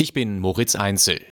[0.00, 1.29] Ich bin Moritz Einzel.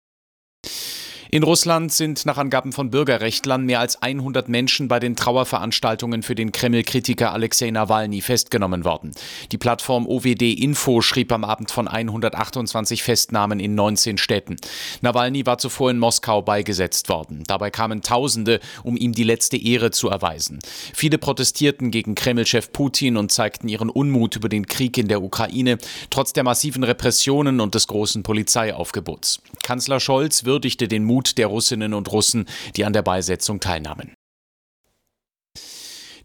[1.34, 6.36] In Russland sind nach Angaben von Bürgerrechtlern mehr als 100 Menschen bei den Trauerveranstaltungen für
[6.36, 9.10] den Kreml-Kritiker Alexei Nawalny festgenommen worden.
[9.50, 14.58] Die Plattform OWD Info schrieb am Abend von 128 Festnahmen in 19 Städten.
[15.00, 17.42] Nawalny war zuvor in Moskau beigesetzt worden.
[17.48, 20.60] Dabei kamen Tausende, um ihm die letzte Ehre zu erweisen.
[20.94, 25.78] Viele protestierten gegen Kreml-Chef Putin und zeigten ihren Unmut über den Krieg in der Ukraine,
[26.10, 29.42] trotz der massiven Repressionen und des großen Polizeiaufgebots.
[29.64, 32.46] Kanzler Scholz würdigte den Mut Mut der Russinnen und Russen,
[32.76, 34.12] die an der Beisetzung teilnahmen.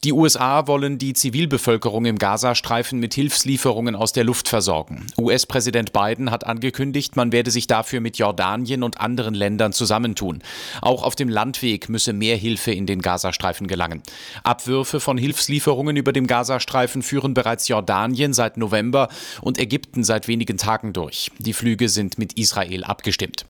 [0.06, 5.08] Die USA wollen die Zivilbevölkerung im Gazastreifen mit Hilfslieferungen aus der Luft versorgen.
[5.18, 10.42] US-Präsident Biden hat angekündigt, man werde sich dafür mit Jordanien und anderen Ländern zusammentun.
[10.82, 14.02] Auch auf dem Landweg müsse mehr Hilfe in den Gazastreifen gelangen.
[14.44, 19.10] Abwürfe von Hilfslieferungen über dem Gazastreifen führen bereits Jordanien seit November
[19.42, 21.30] und Ägypten seit wenigen Tagen durch.
[21.40, 23.46] Die Flüge sind mit Israel abgestimmt.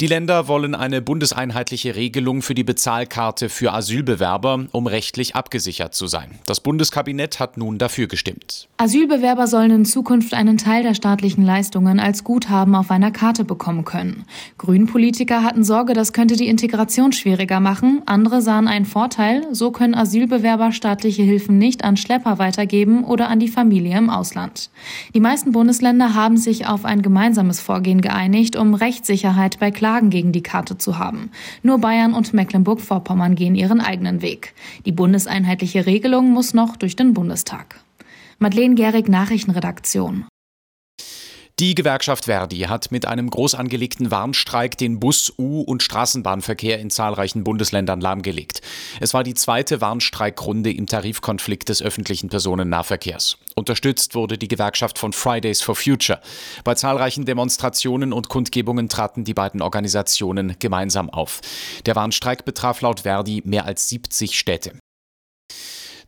[0.00, 6.06] Die Länder wollen eine bundeseinheitliche Regelung für die Bezahlkarte für Asylbewerber, um rechtlich abgesichert zu
[6.06, 6.38] sein.
[6.46, 8.66] Das Bundeskabinett hat nun dafür gestimmt.
[8.78, 13.84] Asylbewerber sollen in Zukunft einen Teil der staatlichen Leistungen als Guthaben auf einer Karte bekommen
[13.84, 14.24] können.
[14.56, 18.00] Grünpolitiker hatten Sorge, das könnte die Integration schwieriger machen.
[18.06, 19.48] Andere sahen einen Vorteil.
[19.52, 24.70] So können Asylbewerber staatliche Hilfen nicht an Schlepper weitergeben oder an die Familie im Ausland.
[25.12, 30.10] Die meisten Bundesländer haben sich auf ein gemeinsames Vorgehen geeinigt, um Rechtssicherheit bei Klagen Klagen
[30.10, 31.32] gegen die Karte zu haben.
[31.64, 34.54] Nur Bayern und Mecklenburg-Vorpommern gehen ihren eigenen Weg.
[34.86, 37.80] Die bundeseinheitliche Regelung muss noch durch den Bundestag.
[38.38, 40.26] Madeleine Gehrig, Nachrichtenredaktion.
[41.60, 46.88] Die Gewerkschaft Verdi hat mit einem groß angelegten Warnstreik den Bus-, U- und Straßenbahnverkehr in
[46.88, 48.62] zahlreichen Bundesländern lahmgelegt.
[48.98, 53.36] Es war die zweite Warnstreikrunde im Tarifkonflikt des öffentlichen Personennahverkehrs.
[53.56, 56.22] Unterstützt wurde die Gewerkschaft von Fridays for Future.
[56.64, 61.42] Bei zahlreichen Demonstrationen und Kundgebungen traten die beiden Organisationen gemeinsam auf.
[61.84, 64.72] Der Warnstreik betraf laut Verdi mehr als 70 Städte.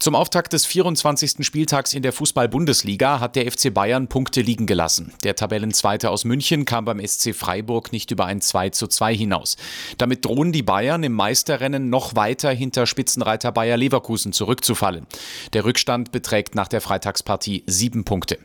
[0.03, 1.47] Zum Auftakt des 24.
[1.47, 5.13] Spieltags in der Fußball-Bundesliga hat der FC Bayern Punkte liegen gelassen.
[5.23, 9.57] Der Tabellenzweite aus München kam beim SC Freiburg nicht über ein 2 zu 2 hinaus.
[9.99, 15.07] Damit drohen die Bayern im Meisterrennen noch weiter hinter Spitzenreiter Bayer Leverkusen zurückzufallen.
[15.53, 18.39] Der Rückstand beträgt nach der Freitagspartie sieben Punkte.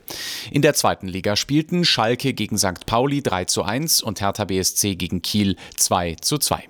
[0.52, 2.86] In der zweiten Liga spielten Schalke gegen St.
[2.86, 6.64] Pauli 3 zu 1 und Hertha BSC gegen Kiel 2 zu 2.